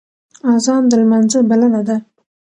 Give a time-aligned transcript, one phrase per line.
[0.51, 1.97] اذان د لمانځه بلنه ده